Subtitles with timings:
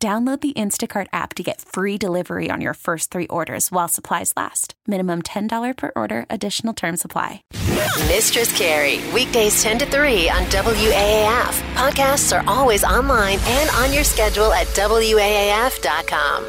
[0.00, 4.32] Download the Instacart app to get free delivery on your first three orders while supplies
[4.36, 4.74] last.
[4.86, 7.42] Minimum $10 per order, additional term supply.
[8.06, 11.74] Mistress Carrie, weekdays 10 to 3 on WAAF.
[11.74, 16.44] Podcasts are always online and on your schedule at WAAF.com.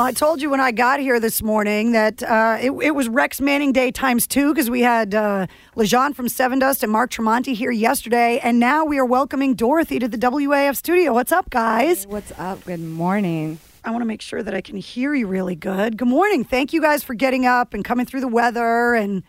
[0.00, 3.40] I told you when I got here this morning that uh, it, it was Rex
[3.40, 7.70] Manning Day times two because we had uh, Lajon from Sevendust and Mark Tremonti here
[7.70, 11.12] yesterday, and now we are welcoming Dorothy to the WAF studio.
[11.12, 12.06] What's up, guys?
[12.06, 12.64] What's up?
[12.64, 13.58] Good morning.
[13.84, 15.98] I want to make sure that I can hear you really good.
[15.98, 16.44] Good morning.
[16.44, 19.22] Thank you guys for getting up and coming through the weather and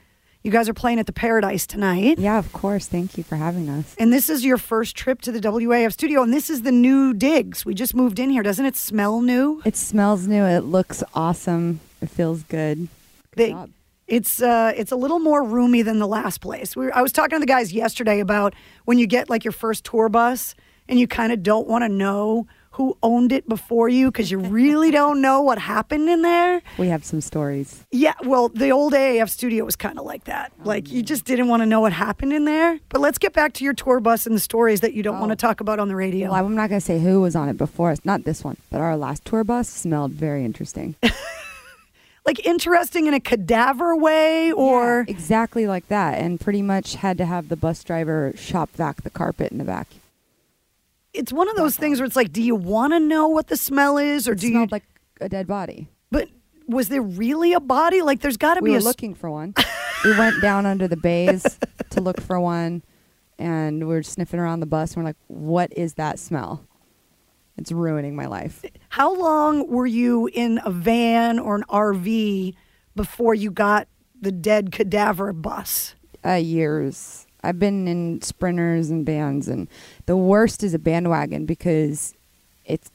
[0.44, 2.18] you guys are playing at the Paradise tonight.
[2.18, 2.88] Yeah, of course.
[2.88, 3.96] Thank you for having us.
[4.00, 7.14] And this is your first trip to the WAF studio, and this is the new
[7.14, 7.66] digs.
[7.66, 8.44] We just moved in here.
[8.44, 9.62] Doesn't it smell new?
[9.66, 10.44] It smells new.
[10.46, 11.80] It looks awesome.
[12.02, 12.88] It feels good.
[13.36, 13.56] good they,
[14.08, 16.76] it's uh, it's a little more roomy than the last place.
[16.76, 18.54] We were, I was talking to the guys yesterday about
[18.86, 20.56] when you get like your first tour bus
[20.90, 24.40] and you kind of don't want to know who owned it before you because you
[24.40, 26.62] really don't know what happened in there.
[26.78, 27.86] We have some stories.
[27.92, 30.54] Yeah, well, the old AAF studio was kind of like that.
[30.60, 30.96] Oh, like man.
[30.96, 32.80] you just didn't want to know what happened in there.
[32.90, 35.20] But let's get back to your tour bus and the stories that you don't oh.
[35.20, 36.32] want to talk about on the radio.
[36.32, 38.00] Well, I'm not going to say who was on it before us.
[38.06, 40.96] Not this one, but our last tour bus smelled very interesting.
[42.26, 47.18] like interesting in a cadaver way or yeah, exactly like that and pretty much had
[47.18, 49.88] to have the bus driver shop vac the carpet in the back
[51.14, 53.58] it's one of those things where it's like, do you want to know what the
[53.58, 54.84] smell is, or it do you smelled like
[55.20, 55.90] a dead body?
[56.10, 56.30] But
[56.68, 58.02] was there really a body?
[58.02, 58.72] Like, there's got to be.
[58.72, 58.84] We were a...
[58.84, 59.54] looking for one.
[60.04, 61.60] we went down under the bays
[61.92, 62.84] to look for one,
[63.38, 64.94] and we are sniffing around the bus.
[64.94, 66.66] And we're like, "What is that smell?"
[67.58, 68.64] It's ruining my life.
[68.90, 72.56] How long were you in a van or an RV
[72.96, 73.88] before you got
[74.20, 75.96] the dead cadaver bus?
[76.26, 77.28] Uh, years.
[77.44, 79.68] I've been in sprinters and bands, and
[80.06, 82.14] the worst is a bandwagon because
[82.66, 82.92] it's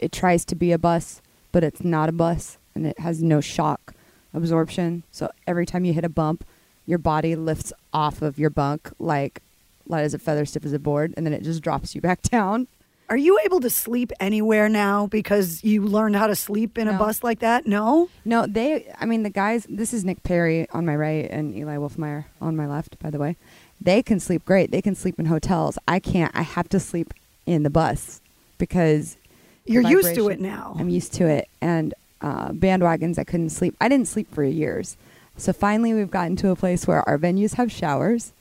[0.00, 1.20] it tries to be a bus,
[1.52, 3.94] but it's not a bus, and it has no shock
[4.32, 5.02] absorption.
[5.10, 6.44] So every time you hit a bump,
[6.86, 9.42] your body lifts off of your bunk like
[9.86, 12.22] light as a feather, stiff as a board, and then it just drops you back
[12.22, 12.68] down.
[13.10, 16.94] Are you able to sleep anywhere now because you learned how to sleep in no.
[16.94, 17.66] a bus like that?
[17.66, 18.08] No?
[18.24, 21.74] No, they, I mean, the guys, this is Nick Perry on my right and Eli
[21.74, 23.36] Wulfmeier on my left, by the way
[23.80, 24.70] they can sleep great.
[24.70, 25.78] They can sleep in hotels.
[25.88, 26.34] I can't.
[26.34, 27.14] I have to sleep
[27.46, 28.20] in the bus
[28.58, 29.16] because
[29.64, 30.76] you're used to it now.
[30.78, 31.48] I'm used to it.
[31.60, 33.74] And uh, bandwagons, I couldn't sleep.
[33.80, 34.96] I didn't sleep for years.
[35.36, 38.32] So finally, we've gotten to a place where our venues have showers,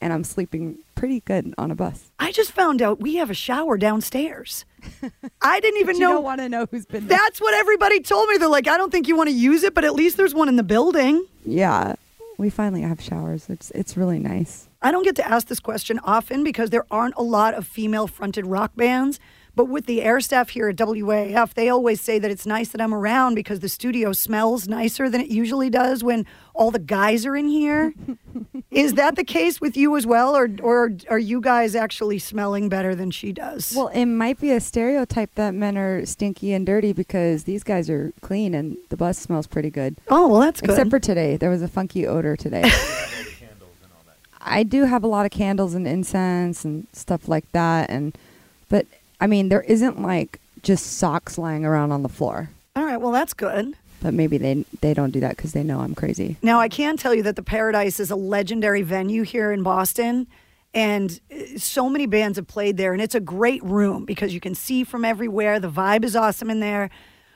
[0.00, 2.10] and I'm sleeping pretty good on a bus.
[2.18, 4.64] I just found out we have a shower downstairs.
[5.42, 6.12] I didn't even you know.
[6.14, 7.18] Don't want to know who's been there.
[7.18, 8.38] That's what everybody told me.
[8.38, 10.48] They're like, I don't think you want to use it, but at least there's one
[10.48, 11.24] in the building.
[11.44, 11.94] Yeah,
[12.36, 13.48] we finally have showers.
[13.48, 14.66] It's it's really nice.
[14.82, 18.06] I don't get to ask this question often because there aren't a lot of female
[18.06, 19.20] fronted rock bands.
[19.56, 22.80] But with the air staff here at WAF, they always say that it's nice that
[22.80, 26.24] I'm around because the studio smells nicer than it usually does when
[26.54, 27.92] all the guys are in here.
[28.70, 32.68] Is that the case with you as well, or or are you guys actually smelling
[32.68, 33.74] better than she does?
[33.76, 37.90] Well, it might be a stereotype that men are stinky and dirty because these guys
[37.90, 39.96] are clean and the bus smells pretty good.
[40.08, 40.70] Oh well, that's good.
[40.70, 42.70] Except for today, there was a funky odor today.
[44.40, 48.16] I do have a lot of candles and incense and stuff like that, and
[48.68, 48.86] but
[49.20, 52.50] I mean there isn't like just socks lying around on the floor.
[52.76, 53.74] All right, well that's good.
[54.02, 56.36] But maybe they they don't do that because they know I'm crazy.
[56.42, 60.26] Now I can tell you that the Paradise is a legendary venue here in Boston,
[60.72, 64.40] and uh, so many bands have played there, and it's a great room because you
[64.40, 65.60] can see from everywhere.
[65.60, 66.90] The vibe is awesome in there.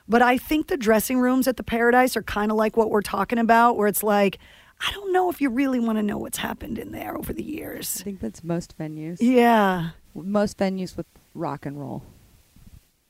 [0.07, 3.01] But I think the dressing rooms at the Paradise are kind of like what we're
[3.01, 4.37] talking about, where it's like
[4.79, 7.43] I don't know if you really want to know what's happened in there over the
[7.43, 7.97] years.
[8.01, 9.17] I think that's most venues.
[9.19, 9.91] Yeah.
[10.13, 12.03] Most venues with rock and roll.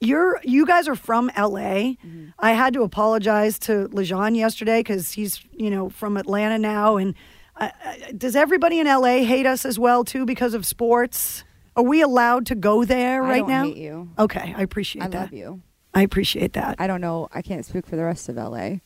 [0.02, 1.96] You're you guys are from LA.
[2.04, 2.28] Mm-hmm.
[2.38, 7.16] I had to apologize to Lajon yesterday because he's you know from Atlanta now, and
[7.56, 7.70] uh,
[8.16, 11.44] does everybody in LA hate us as well too because of sports?
[11.78, 13.64] Are we allowed to go there I right now?
[13.64, 14.10] hate you.
[14.20, 15.18] Okay, I appreciate I that.
[15.18, 15.62] I love you.
[15.94, 16.76] I appreciate that.
[16.78, 17.30] I don't know.
[17.34, 18.78] I can't speak for the rest of LA.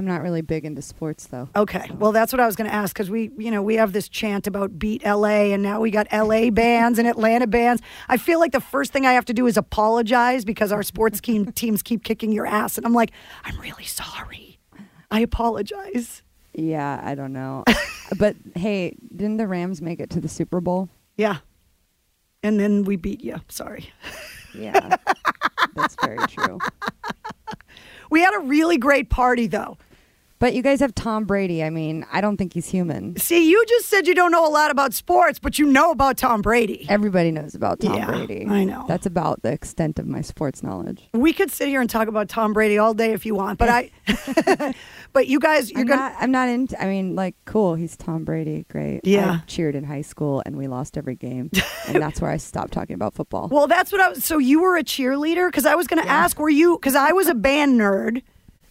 [0.00, 1.50] I'm not really big into sports though.
[1.54, 3.92] Okay, well, that's what I was going to ask because we, you know, we have
[3.92, 7.82] this chant about beat LA, and now we got LA bands and Atlanta bands.
[8.08, 11.20] I feel like the first thing I have to do is apologize because our sports
[11.20, 13.10] team teams keep kicking your ass, and I'm like,
[13.44, 14.58] I'm really sorry.
[15.10, 16.22] I apologize.
[16.54, 17.64] Yeah, I don't know.
[18.18, 20.88] but hey, didn't the Rams make it to the Super Bowl?
[21.18, 21.40] Yeah,
[22.42, 23.36] and then we beat you.
[23.48, 23.90] Sorry.
[24.54, 24.96] Yeah.
[25.74, 26.58] That's very true.
[28.10, 29.78] We had a really great party though.
[30.40, 31.62] But you guys have Tom Brady.
[31.62, 33.16] I mean, I don't think he's human.
[33.16, 36.16] See, you just said you don't know a lot about sports, but you know about
[36.16, 36.86] Tom Brady.
[36.88, 38.46] Everybody knows about Tom Yeah, Brady.
[38.48, 38.84] I know.
[38.88, 41.08] That's about the extent of my sports knowledge.
[41.12, 43.68] We could sit here and talk about Tom Brady all day if you want, but
[43.68, 43.90] I,
[45.12, 46.00] but you guys, you're I'm gonna.
[46.00, 46.82] not, I'm not into.
[46.82, 47.74] I mean, like, cool.
[47.74, 48.64] He's Tom Brady.
[48.70, 49.02] Great.
[49.04, 49.40] Yeah.
[49.42, 51.50] I cheered in high school, and we lost every game,
[51.86, 53.48] and that's where I stopped talking about football.
[53.60, 54.24] Well, that's what I was.
[54.24, 56.76] So you were a cheerleader because I was going to ask, were you?
[56.78, 58.22] Because I was a band nerd,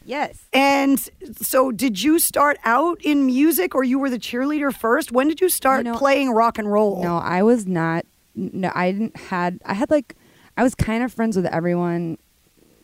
[0.10, 0.48] yes.
[0.54, 1.00] and
[1.42, 5.12] so did you start out in music, or you were the cheerleader first?
[5.12, 7.02] When did you start You know- playing rock and roll?
[7.04, 8.06] No, I was not.
[8.36, 9.60] No, I didn't had.
[9.66, 10.16] I had like,
[10.58, 12.18] I was kind of friends with everyone,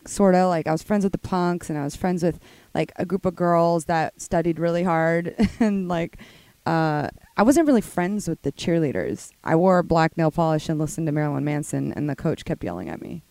[0.06, 2.38] sort of like I was friends with the punks, and I was friends with
[2.74, 6.18] like a group of girls that studied really hard, and like,
[6.66, 9.30] uh, I wasn't really friends with the cheerleaders.
[9.44, 12.88] I wore black nail polish and listened to Marilyn Manson, and the coach kept yelling
[12.88, 13.22] at me.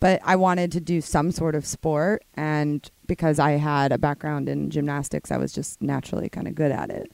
[0.00, 4.48] But I wanted to do some sort of sport, and because I had a background
[4.48, 7.12] in gymnastics, I was just naturally kind of good at it.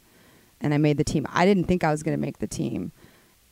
[0.61, 1.27] And I made the team.
[1.33, 2.93] I didn't think I was going to make the team.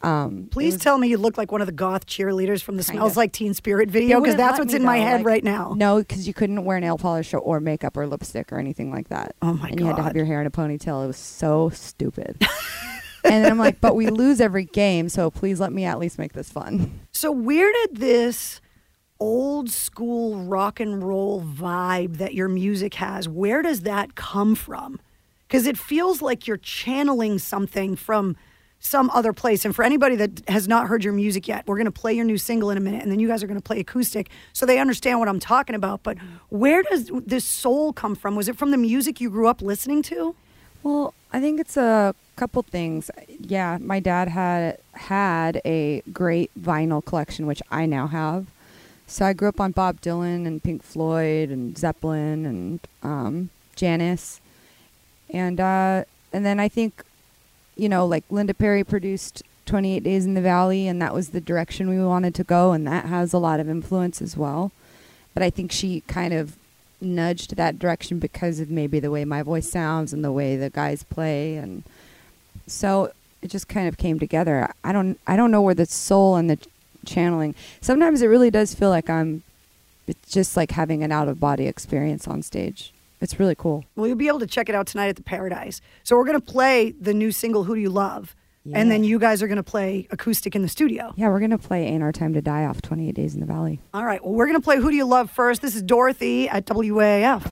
[0.00, 2.84] Um, Please was- tell me you look like one of the goth cheerleaders from the
[2.84, 3.00] Kinda.
[3.00, 5.74] Smells Like Teen Spirit video because that's what's in my head like- right now.
[5.76, 9.08] No, because you couldn't wear nail polish or, or makeup or lipstick or anything like
[9.08, 9.34] that.
[9.42, 11.02] Oh my and you had to have your hair in a ponytail.
[11.02, 12.36] It was so stupid.
[13.24, 16.18] and then I'm like, but we lose every game, so please let me at least
[16.18, 17.00] make this fun.
[17.10, 18.60] So where did this
[19.20, 25.00] old school rock and roll vibe that your music has, where does that come from?
[25.46, 28.36] Because it feels like you're channeling something from
[28.80, 29.64] some other place.
[29.64, 32.24] And for anybody that has not heard your music yet, we're going to play your
[32.24, 34.66] new single in a minute, and then you guys are going to play acoustic so
[34.66, 36.02] they understand what I'm talking about.
[36.02, 36.16] But
[36.48, 38.36] where does this soul come from?
[38.36, 40.36] Was it from the music you grew up listening to?
[40.84, 43.10] Well, I think it's a couple things.
[43.40, 48.46] Yeah, my dad had had a great vinyl collection, which I now have.
[49.10, 54.38] So I grew up on Bob Dylan and Pink Floyd and Zeppelin and um, Janis,
[55.30, 57.02] and uh, and then I think,
[57.74, 61.40] you know, like Linda Perry produced 28 Days in the Valley, and that was the
[61.40, 64.72] direction we wanted to go, and that has a lot of influence as well.
[65.32, 66.56] But I think she kind of
[67.00, 70.68] nudged that direction because of maybe the way my voice sounds and the way the
[70.68, 71.56] guys play.
[71.56, 71.82] And
[72.66, 74.70] so it just kind of came together.
[74.84, 76.58] I don't i don't know where the soul and the
[77.06, 79.42] channeling sometimes it really does feel like i'm
[80.06, 84.06] it's just like having an out of body experience on stage it's really cool Well,
[84.06, 85.80] you'll be able to check it out tonight at the Paradise.
[86.04, 88.36] So we're going to play the new single, Who Do You Love?
[88.72, 91.12] And then you guys are going to play acoustic in the studio.
[91.16, 93.80] yeah we're gonna play ain't our time to die off 28 days in the valley
[93.92, 94.22] All right.
[94.22, 95.62] Well, we're going to play Who Do You Love first.
[95.62, 97.48] This is Dorothy at WAAF.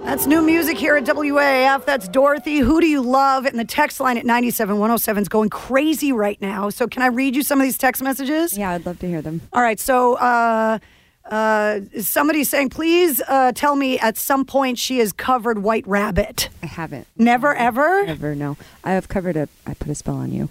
[0.00, 1.84] That's new music here at WAF.
[1.84, 2.58] That's Dorothy.
[2.58, 3.44] Who do you love?
[3.46, 6.70] And the text line at 97107 is going crazy right now.
[6.70, 8.56] So, can I read you some of these text messages?
[8.56, 9.78] yeah i'd love to hear them All right.
[9.78, 10.78] So, uh,
[11.26, 16.48] uh, somebody's saying, please uh, tell me at some point she has covered White Rabbit.
[16.62, 18.06] i haven't Never, ever?
[18.06, 20.48] Never, no i have covered a i put a spell on you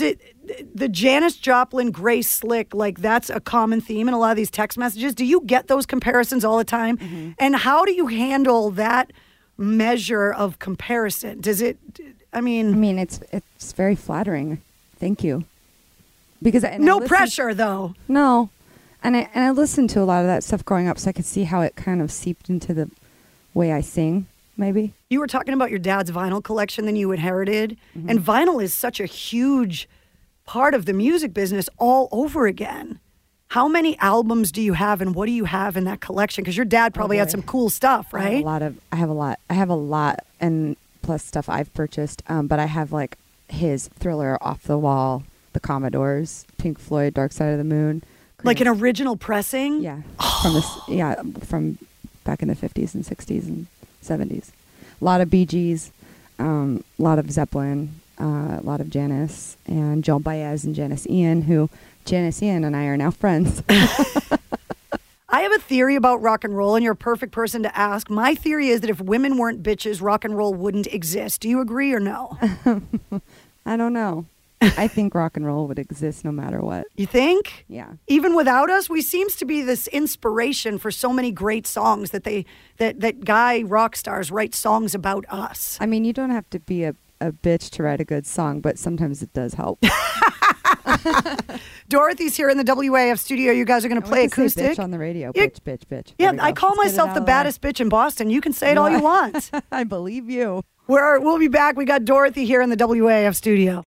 [0.00, 0.20] It,
[0.76, 4.50] the Janis Joplin, Grace Slick, like that's a common theme in a lot of these
[4.50, 5.14] text messages.
[5.14, 6.98] Do you get those comparisons all the time?
[6.98, 7.30] Mm-hmm.
[7.38, 9.12] And how do you handle that
[9.56, 11.40] measure of comparison?
[11.40, 11.78] Does it,
[12.32, 14.60] I mean, i mean, it's it's very flattering
[14.98, 15.44] thank you
[16.42, 17.94] because I, I no listen- pressure though.
[18.08, 18.50] No,
[19.02, 21.12] and I and I listened to a lot of that stuff growing up, so I
[21.12, 22.90] could see how it kind of seeped into the
[23.54, 24.26] way I sing.
[24.56, 28.08] Maybe You were talking about your dad's vinyl collection that you inherited, Mm-hmm.
[28.10, 29.88] and vinyl is such a huge
[30.46, 32.98] part of the music business all over again.
[33.48, 36.42] How many albums do you have, and what do you have in that collection?
[36.42, 38.42] Because your dad probably had some cool stuff, I have right?
[38.42, 39.38] a lot of I have a lot.
[39.50, 42.22] I have a lot, and plus stuff I've purchased.
[42.28, 43.16] Um, but I have like
[43.48, 45.22] his Thriller, Off the Wall,
[45.52, 48.02] The Commodores, Pink Floyd, Dark Side of the Moon.
[48.42, 49.80] Like an original pressing?
[49.80, 50.02] yeah
[50.42, 51.78] from this yeah from
[52.24, 53.66] back in the fifties and sixties and
[54.06, 54.52] seventies.
[55.00, 55.92] A lot of Bee Gees,
[56.38, 61.06] um, a lot of Zeppelin, uh, a lot of Janis and Joan Baez and Janis
[61.06, 61.68] Ian, who
[62.04, 63.62] Janis Ian and I are now friends.
[65.28, 68.08] I have a theory about rock and roll, and you're a perfect person to ask.
[68.08, 71.40] My theory is that if women weren't bitches, rock and roll wouldn't exist.
[71.40, 72.38] Do you agree or no?
[73.66, 74.26] I don't know.
[74.60, 76.86] I think rock and roll would exist no matter what.
[76.96, 77.66] You think?
[77.68, 77.92] Yeah.
[78.06, 82.24] Even without us, we seems to be this inspiration for so many great songs that
[82.24, 82.46] they
[82.78, 85.76] that that guy rock stars write songs about us.
[85.80, 88.60] I mean, you don't have to be a, a bitch to write a good song,
[88.60, 89.84] but sometimes it does help.
[91.88, 93.52] Dorothy's here in the WAF studio.
[93.52, 94.72] You guys are going to play acoustic.
[94.72, 95.32] bitch on the radio.
[95.34, 95.46] Yeah.
[95.46, 96.14] Bitch, bitch, bitch.
[96.18, 98.30] yeah, I call Let's myself the baddest bitch in Boston.
[98.30, 99.50] You can say it all you want.
[99.72, 100.62] I believe you.
[100.86, 101.76] We're, we'll be back.
[101.76, 103.82] We got Dorothy here in the WAF studio.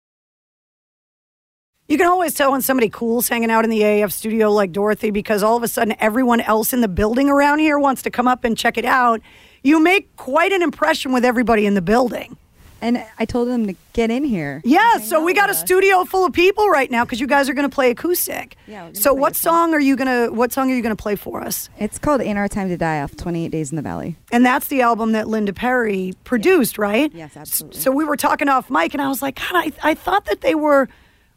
[1.87, 5.11] You can always tell when somebody cool's hanging out in the AAF studio like Dorothy
[5.11, 8.27] because all of a sudden everyone else in the building around here wants to come
[8.27, 9.21] up and check it out.
[9.61, 12.37] You make quite an impression with everybody in the building.
[12.81, 14.61] And I told them to get in here.
[14.65, 17.53] Yeah, so we got a studio full of people right now because you guys are
[17.53, 18.57] going to play acoustic.
[18.67, 19.53] Yeah, So what song.
[19.69, 21.69] song are you gonna What song are you gonna play for us?
[21.79, 24.17] It's called "Ain't Our Time to Die off 28 Days in the Valley.
[24.31, 27.11] And that's the album that Linda Perry produced, right?
[27.13, 27.79] Yes, absolutely.
[27.79, 30.41] So we were talking off mic, and I was like, God, I, I thought that
[30.41, 30.87] they were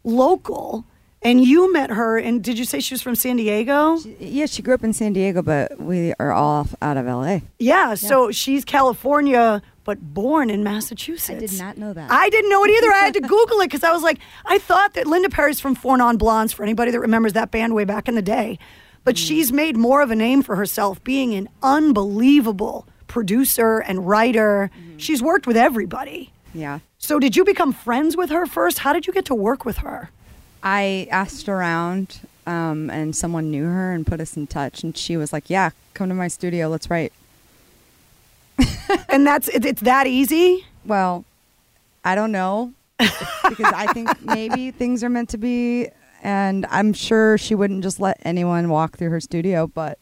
[0.04, 0.84] local.
[1.20, 3.98] And you met her, and did you say she was from San Diego?
[4.20, 7.40] Yeah, she grew up in San Diego, but we are all out of LA.
[7.58, 11.30] Yeah, so she's California, but born in Massachusetts.
[11.30, 12.08] I did not know that.
[12.12, 12.92] I didn't know it either.
[12.92, 15.74] I had to Google it because I was like, I thought that Linda Perry's from
[15.74, 18.56] Four Non Blondes, for anybody that remembers that band way back in the day.
[19.02, 19.26] But Mm.
[19.26, 24.70] she's made more of a name for herself being an unbelievable producer and writer.
[24.78, 24.98] Mm-hmm.
[24.98, 26.32] She's worked with everybody.
[26.54, 26.80] Yeah.
[26.98, 28.80] So, did you become friends with her first?
[28.80, 30.10] How did you get to work with her?
[30.62, 34.82] I asked around, um, and someone knew her and put us in touch.
[34.82, 36.68] And she was like, "Yeah, come to my studio.
[36.68, 37.12] Let's write."
[39.10, 40.64] And that's it, it's that easy.
[40.84, 41.24] Well,
[42.04, 45.88] I don't know because I think maybe things are meant to be,
[46.22, 49.98] and I'm sure she wouldn't just let anyone walk through her studio, but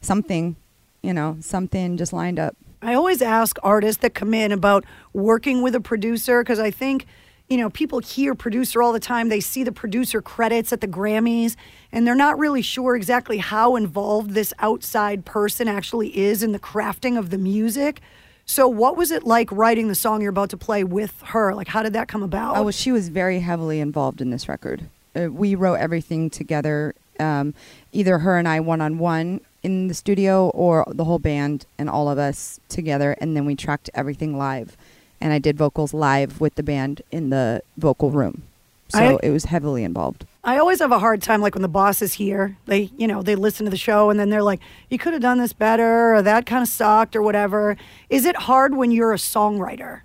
[0.00, 0.56] something,
[1.02, 2.56] you know, something just lined up.
[2.82, 7.06] I always ask artists that come in about working with a producer because I think,
[7.48, 9.28] you know, people hear producer all the time.
[9.28, 11.56] They see the producer credits at the Grammys
[11.92, 16.58] and they're not really sure exactly how involved this outside person actually is in the
[16.58, 18.00] crafting of the music.
[18.48, 21.52] So, what was it like writing the song you're about to play with her?
[21.52, 22.56] Like, how did that come about?
[22.56, 24.88] Oh, well, she was very heavily involved in this record.
[25.16, 27.54] Uh, we wrote everything together, um,
[27.92, 31.90] either her and I one on one in the studio, or the whole band and
[31.90, 34.76] all of us together, and then we tracked everything live.
[35.20, 38.42] And I did vocals live with the band in the vocal room,
[38.88, 40.24] so I- it was heavily involved.
[40.44, 43.20] I always have a hard time, like when the boss is here, they, you know,
[43.22, 46.14] they listen to the show and then they're like, you could have done this better
[46.14, 47.76] or that kind of sucked or whatever.
[48.08, 50.02] Is it hard when you're a songwriter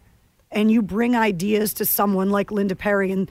[0.52, 3.30] and you bring ideas to someone like Linda Perry and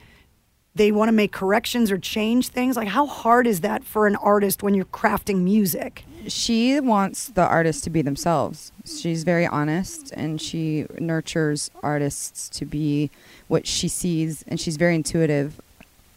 [0.75, 2.77] they want to make corrections or change things?
[2.77, 6.03] Like, how hard is that for an artist when you're crafting music?
[6.27, 8.71] she wants the artists to be themselves.
[8.85, 13.09] She's very honest and she nurtures artists to be
[13.47, 15.59] what she sees and she's very intuitive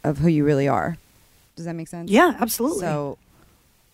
[0.03, 0.99] of who you really are.
[1.57, 2.11] Does that make sense?
[2.11, 2.81] Yeah, absolutely.
[2.81, 3.19] So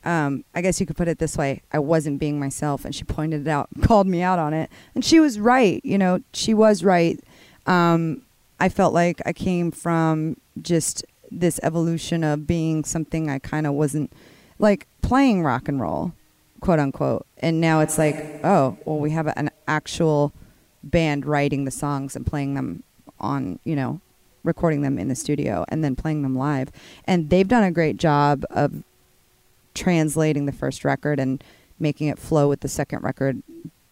[0.04, 1.62] um, I guess you could put it this way.
[1.72, 4.70] I wasn't being myself and she pointed it out, called me out on it.
[4.94, 7.20] And she was right, you know, she was right.
[7.66, 8.22] Um,
[8.60, 13.72] I felt like I came from just this evolution of being something I kind of
[13.72, 14.12] wasn't
[14.58, 16.12] like playing rock and roll,
[16.60, 17.26] quote unquote.
[17.38, 20.32] And now it's like, oh, well, we have an actual
[20.82, 22.82] band writing the songs and playing them
[23.18, 24.00] on, you know,
[24.44, 26.70] recording them in the studio and then playing them live.
[27.06, 28.82] And they've done a great job of
[29.74, 31.42] translating the first record and
[31.78, 33.42] making it flow with the second record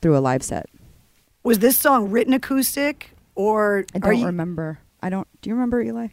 [0.02, 0.66] through a live set.
[1.42, 4.80] was this song written acoustic or I don't you, remember.
[5.00, 5.26] I don't.
[5.40, 6.08] Do you remember Eli?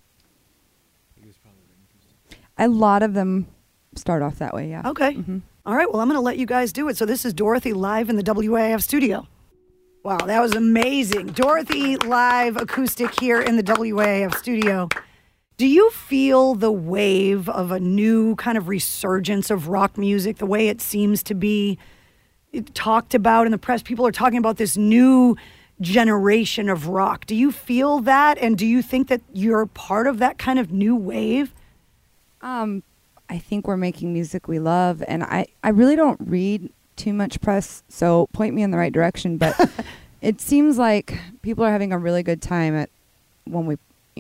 [2.57, 3.47] A lot of them
[3.95, 4.69] start off that way.
[4.69, 4.83] Yeah.
[4.85, 5.15] Okay.
[5.15, 5.41] Mhm.
[5.65, 6.95] All right, well, I'm going to let you guys do it.
[6.95, 9.27] So this is Dorothy live in the WAF studio.
[10.03, 11.27] Wow, that was amazing.
[11.27, 14.87] Dorothy live acoustic here in the WAF studio.
[15.57, 20.45] Do you feel the wave of a new kind of resurgence of rock music, the
[20.45, 21.79] way it seems to be
[22.75, 23.81] talked about in the press?
[23.81, 25.35] People are talking about this new
[25.81, 27.25] generation of rock.
[27.25, 28.37] Do you feel that?
[28.37, 31.53] And do you think that you're part of that kind of new wave?
[32.41, 32.83] Um,
[33.29, 37.41] I think we're making music we love, and I I really don't read too much
[37.41, 39.37] press, so point me in the right direction.
[39.37, 39.69] But
[40.21, 42.89] it seems like people are having a really good time at
[43.45, 43.77] when we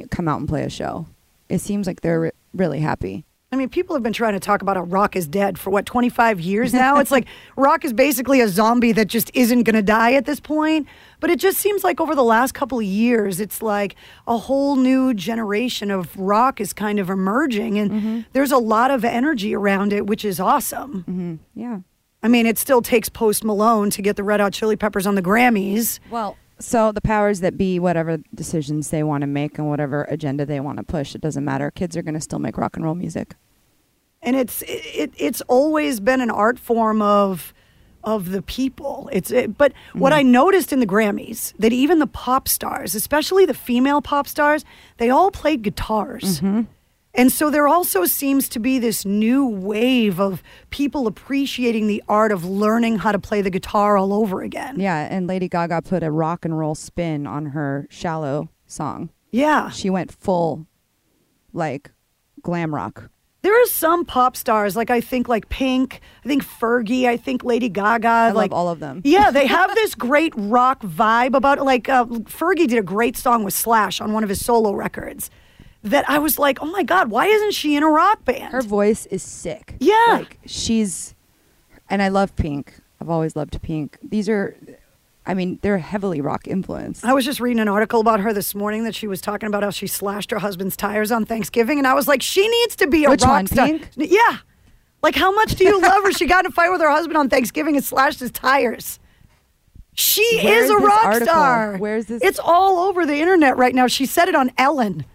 [0.09, 1.05] come out and play a show.
[1.49, 3.25] It seems like they're re- really happy.
[3.51, 5.85] I mean, people have been trying to talk about how rock is dead for what,
[5.85, 6.97] 25 years now?
[6.99, 7.25] it's like
[7.55, 10.87] rock is basically a zombie that just isn't going to die at this point.
[11.21, 13.95] But it just seems like over the last couple of years, it's like
[14.27, 17.77] a whole new generation of rock is kind of emerging.
[17.77, 21.03] And there's a lot of energy around it, which is awesome.
[21.03, 21.79] hmm Yeah.
[22.23, 25.13] I mean, it still takes Post Malone to get the Red Hot Chili Peppers on
[25.13, 25.99] the Grammys.
[26.09, 30.45] Well, So the powers that be, whatever decisions they want to make and whatever agenda
[30.45, 31.69] they want to push, it doesn't matter.
[31.71, 33.35] Kids are going to still make rock and roll music.
[34.25, 37.53] and it's it, it's always been an art form of
[38.03, 40.17] of the people it's it, but what mm.
[40.17, 44.65] i noticed in the grammys that even the pop stars especially the female pop stars
[44.97, 46.61] they all played guitars mm-hmm.
[47.17, 52.31] And so there also seems to be this new wave of people appreciating the art
[52.31, 56.03] of learning how to play the guitar all over again Yeah, and Lady Gaga put
[56.03, 59.09] a rock and roll spin on her "Shallow" song.
[59.31, 60.67] yeah She went full,
[61.53, 61.91] like,
[62.41, 63.09] glam rock.
[63.41, 67.43] there are some pop stars like i think like pink i think fergie i think
[67.43, 69.01] lady gaga I like love all of them.
[69.03, 71.63] Yeah, they have this great rock vibe about it.
[71.63, 75.29] Like uh, Fergie did a great song with Slash on one of his solo records.
[75.85, 78.51] That I was like, oh my god, why isn't she in a rock band?
[78.51, 79.75] Her voice is sick.
[79.79, 79.93] Yeah.
[80.09, 81.13] Like she's
[81.89, 82.73] and I love Pink.
[82.99, 83.97] I've always loved Pink.
[84.01, 84.57] These are
[85.27, 87.03] I mean, they're heavily rock influenced.
[87.05, 89.63] I was just reading an article about her this morning that she was talking about
[89.63, 92.85] how she slashed her husband's tires on Thanksgiving, and I was like, she needs to
[92.87, 93.65] be a Which rock one, star.
[93.65, 93.89] Pink?
[93.95, 94.37] Yeah.
[95.01, 96.11] Like, how much do you love her?
[96.11, 98.99] She got in a fight with her husband on Thanksgiving and slashed his tires.
[99.93, 101.27] She is a rock article?
[101.27, 101.77] star.
[101.77, 103.87] Where's this- It's all over the internet right now.
[103.87, 105.05] She said it on Ellen.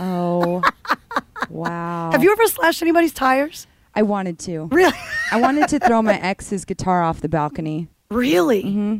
[0.00, 0.62] Oh.
[1.50, 2.10] wow.
[2.12, 3.66] Have you ever slashed anybody's tires?
[3.94, 4.64] I wanted to.
[4.72, 4.96] Really?
[5.30, 7.88] I wanted to throw my ex's guitar off the balcony.
[8.10, 8.64] Really?
[8.64, 8.96] Mm-hmm.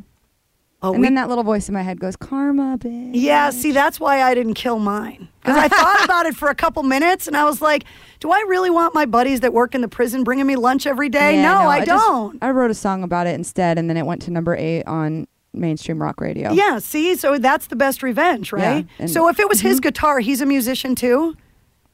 [0.82, 3.12] Oh, And we, then that little voice in my head goes, Karma, bitch.
[3.14, 3.48] yeah.
[3.50, 6.82] See, that's why I didn't kill mine because I thought about it for a couple
[6.82, 7.84] minutes, and I was like,
[8.20, 11.08] "Do I really want my buddies that work in the prison bringing me lunch every
[11.08, 11.36] day?
[11.36, 14.04] Yeah, no, I, just- don't." I wrote a song about it instead, and then it
[14.04, 16.52] went to number eight on mainstream rock radio.
[16.52, 16.78] Yeah.
[16.78, 18.60] See, so that's the best revenge, right?
[18.62, 19.06] Yeah, and- mm-hmm.
[19.06, 21.36] so if it was his guitar, he's a musician too.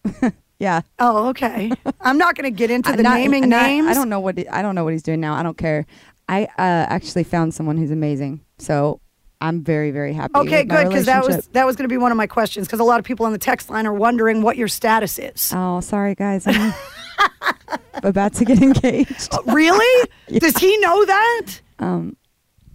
[0.61, 0.83] Yeah.
[0.99, 1.73] Oh, okay.
[2.03, 3.89] I'm not going to get into the not- naming not- names.
[3.89, 5.35] I don't know what he, I don't know what he's doing now.
[5.35, 5.87] I don't care.
[6.29, 9.01] I uh, actually found someone who's amazing, so
[9.41, 10.35] I'm very very happy.
[10.37, 12.79] Okay, good because that was that was going to be one of my questions because
[12.79, 15.51] a lot of people on the text line are wondering what your status is.
[15.53, 16.73] Oh, sorry guys, I'm
[18.05, 19.35] about to get engaged.
[19.47, 20.09] really?
[20.29, 21.47] Does he know that?
[21.81, 22.17] Um,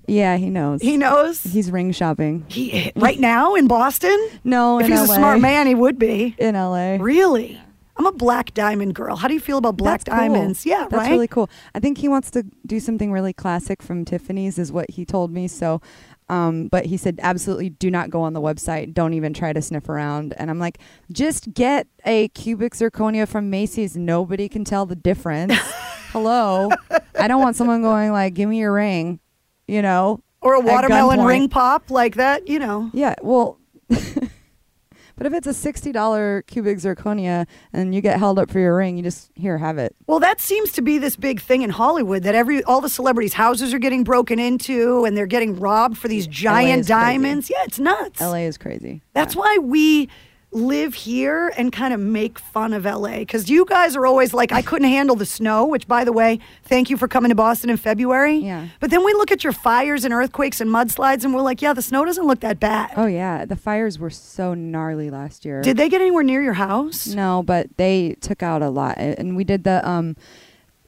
[0.08, 0.82] yeah, he knows.
[0.82, 1.42] He knows.
[1.44, 2.46] He's ring shopping.
[2.48, 4.18] He right now in Boston.
[4.44, 6.36] No, if he's a smart man, he would be.
[6.38, 6.98] in LA.
[7.00, 7.60] Really?
[7.98, 9.16] I'm a black diamond girl.
[9.16, 10.18] How do you feel about black That's cool.
[10.18, 10.66] diamonds?
[10.66, 11.00] Yeah, that's right.
[11.00, 11.50] That's really cool.
[11.74, 15.32] I think he wants to do something really classic from Tiffany's, is what he told
[15.32, 15.48] me.
[15.48, 15.82] So,
[16.28, 18.94] um, but he said absolutely do not go on the website.
[18.94, 20.34] Don't even try to sniff around.
[20.38, 20.80] And I'm like,
[21.12, 23.96] just get a cubic zirconia from Macy's.
[23.96, 25.54] Nobody can tell the difference.
[26.12, 26.70] Hello,
[27.18, 29.20] I don't want someone going like, give me your ring.
[29.68, 32.48] You know, or a watermelon ring pop like that.
[32.48, 32.90] You know.
[32.94, 33.58] Yeah, well,
[33.90, 38.76] but if it's a sixty dollar cubic zirconia and you get held up for your
[38.76, 39.96] ring, you just here have it.
[40.08, 43.34] Well, that seems to be this big thing in Hollywood that every all the celebrities'
[43.34, 47.02] houses are getting broken into and they're getting robbed for these giant is crazy.
[47.02, 47.50] diamonds.
[47.50, 48.22] Yeah, it's nuts.
[48.22, 49.02] LA is crazy.
[49.14, 50.10] That's why we
[50.56, 54.52] live here and kind of make fun of LA because you guys are always like,
[54.52, 57.70] I couldn't handle the snow, which, by the way, thank you for coming to Boston
[57.70, 58.38] in February.
[58.38, 58.68] Yeah.
[58.80, 61.74] But then we look at your fires and earthquakes and mudslides and we're like, yeah,
[61.74, 62.92] the snow doesn't look that bad.
[62.96, 65.62] Oh yeah, the fires were so gnarly last year.
[65.62, 67.08] Did they get anywhere near your house?
[67.08, 70.16] no, but they took out a lot, and we did the um,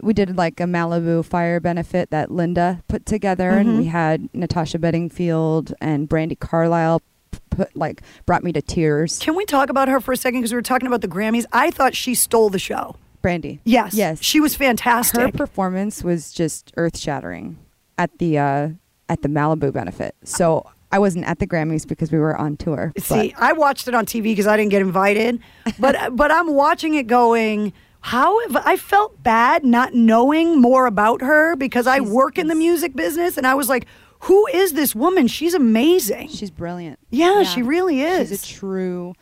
[0.01, 3.77] we did like a Malibu fire benefit that Linda put together, and Mm-hmm.
[3.79, 7.01] we had Natasha Bedingfield and Brandi Carlile
[7.49, 9.19] put like brought me to tears.
[9.19, 10.39] Can we talk about her for a second?
[10.41, 11.45] Because we were talking about the Grammys.
[11.51, 12.95] I thought she stole the show.
[13.23, 13.93] Brandi, Yes.
[13.95, 15.19] yes, She was fantastic.
[15.19, 17.57] her performance was just earth shattering
[17.97, 18.69] at the uh,
[19.09, 20.15] at the Malibu benefit.
[20.23, 22.91] So I wasn't at the Grammys because we were on tour.
[22.95, 25.39] but- See, I watched it on TV because I didn't get invited,
[25.79, 27.73] but but I'm watching it going.
[28.01, 32.55] How have I felt bad not knowing more about her because I work in the
[32.55, 33.85] music business and I was like,
[34.21, 35.27] who is this woman?
[35.27, 36.29] She's amazing.
[36.29, 36.99] she's brilliant.
[37.09, 38.29] yeah, she really is.
[38.29, 39.13] She's a true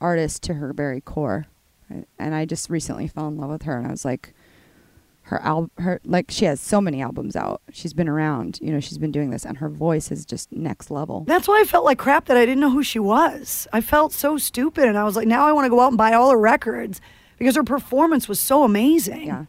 [0.00, 1.46] artist to her very core,
[2.18, 4.34] and I just recently fell in love with her, and I was like,
[5.22, 7.62] her album her like she has so many albums out.
[7.70, 10.90] She's been around, you know, she's been doing this, and her voice is just next
[10.90, 11.22] level.
[11.28, 13.68] That's why I felt like crap that I didn't know who she was.
[13.72, 15.96] I felt so stupid and I was like, now I want to go out and
[15.98, 17.00] buy all her records
[17.38, 19.28] because her performance was so amazing.
[19.28, 19.44] Yeah,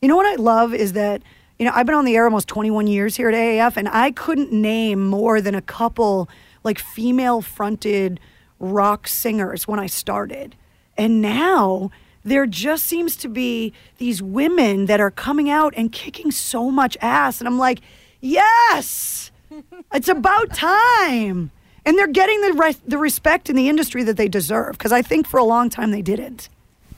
[0.00, 1.20] You know what I love is that,
[1.58, 4.10] you know, I've been on the air almost 21 years here at AAF, and I
[4.10, 6.28] couldn't name more than a couple
[6.64, 8.18] like female fronted
[8.58, 10.56] rock singers when I started.
[10.96, 11.90] And now
[12.24, 16.96] there just seems to be these women that are coming out and kicking so much
[17.00, 17.40] ass.
[17.40, 17.80] And I'm like,
[18.20, 19.30] yes,
[19.92, 21.50] it's about time.
[21.84, 25.02] And they're getting the, res- the respect in the industry that they deserve because I
[25.02, 26.48] think for a long time they didn't.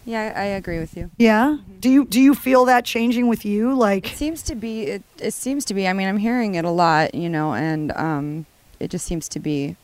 [0.06, 1.10] Yeah, I agree with you.
[1.18, 1.58] Yeah.
[1.80, 3.74] Do you do you feel that changing with you?
[3.74, 4.84] Like It seems to be.
[4.84, 5.86] It, it seems to be.
[5.88, 8.46] I mean, I'm hearing it a lot, you know, and um,
[8.80, 9.74] it just seems to be.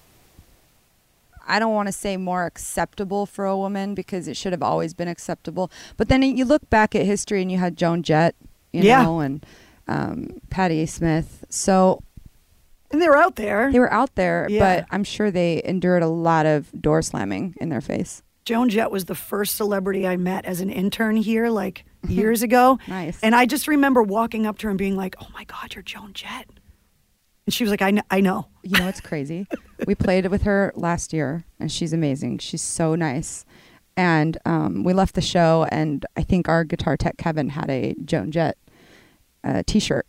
[1.47, 4.95] I don't want to say more acceptable for a woman because it should have always
[4.95, 5.73] been acceptable.
[5.97, 8.37] But then you look back at history and you had Joan Jett,
[8.73, 9.03] you Yeah.
[9.03, 9.45] know, and
[9.89, 11.45] um, Patti Smith.
[11.49, 12.01] So
[12.93, 13.73] And they were out there.
[13.73, 14.61] they were out there, Yeah.
[14.83, 18.23] but I'm sure they endured a lot of door slamming in their face.
[18.45, 22.79] Joan Jett was the first celebrity I met as an intern here, like years ago.
[22.89, 23.19] Nice.
[23.23, 25.83] And I just remember walking up to her and being like, "Oh my God, you're
[25.83, 26.49] Joan Jett,"
[27.47, 28.49] and she was like, "I know." I know.
[28.63, 29.47] You know what's crazy?
[29.87, 32.39] we played with her last year, and she's amazing.
[32.39, 33.45] She's so nice.
[33.97, 37.95] And um, we left the show, and I think our guitar tech Kevin had a
[38.05, 38.57] Joan Jett
[39.45, 40.07] uh, T-shirt,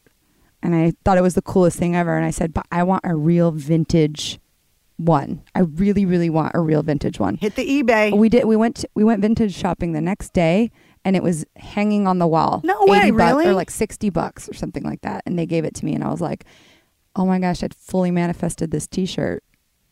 [0.61, 2.15] and I thought it was the coolest thing ever.
[2.15, 4.39] And I said, "But I want a real vintage
[4.97, 5.41] one.
[5.55, 8.17] I really, really want a real vintage one." Hit the eBay.
[8.17, 8.45] We did.
[8.45, 8.85] We went.
[8.95, 10.71] we went vintage shopping the next day,
[11.03, 12.61] and it was hanging on the wall.
[12.63, 13.47] No way, bucks, really?
[13.47, 15.23] Or like sixty bucks or something like that.
[15.25, 16.45] And they gave it to me, and I was like,
[17.15, 17.63] "Oh my gosh!
[17.63, 19.43] I'd fully manifested this T-shirt."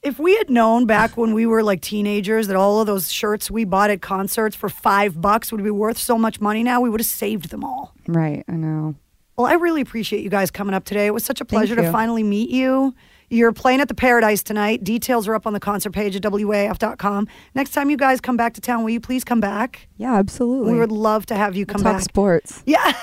[0.02, 3.52] if we had known back when we were like teenagers that all of those shirts
[3.52, 6.90] we bought at concerts for five bucks would be worth so much money now, we
[6.90, 7.94] would have saved them all.
[8.08, 8.44] Right.
[8.48, 8.96] I know.
[9.38, 11.06] Well, I really appreciate you guys coming up today.
[11.08, 12.94] It was such a pleasure to finally meet you.
[13.32, 14.84] You're playing at the Paradise tonight.
[14.84, 17.30] Details are up on the concert page at WAF.com.
[17.56, 19.88] Next time you guys come back to town, will you please come back?
[19.96, 20.74] Yeah, absolutely.
[20.74, 22.02] We would love to have you We'll come talk back.
[22.04, 22.62] sports.
[22.72, 22.94] Yeah,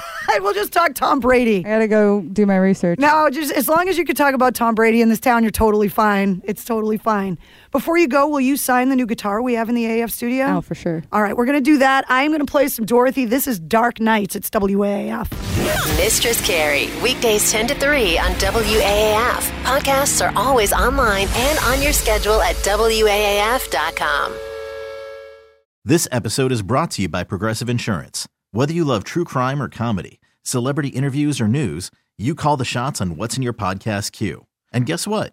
[0.40, 1.60] we'll just talk Tom Brady.
[1.60, 2.98] I gotta go do my research.
[2.98, 5.50] No, just as long as you could talk about Tom Brady in this town, you're
[5.50, 6.42] totally fine.
[6.44, 7.38] It's totally fine.
[7.70, 10.46] Before you go, will you sign the new guitar we have in the AF studio?
[10.56, 11.04] Oh, for sure.
[11.12, 12.06] All right, we're going to do that.
[12.08, 13.26] I'm going to play some Dorothy.
[13.26, 14.34] This is Dark Nights.
[14.34, 15.30] It's WAAF.
[15.98, 19.62] Mistress Carrie, weekdays 10 to 3 on WAAF.
[19.64, 24.34] Podcasts are always online and on your schedule at WAAF.com.
[25.84, 28.26] This episode is brought to you by Progressive Insurance.
[28.52, 33.00] Whether you love true crime or comedy, celebrity interviews or news, you call the shots
[33.02, 34.46] on what's in your podcast queue.
[34.72, 35.32] And guess what?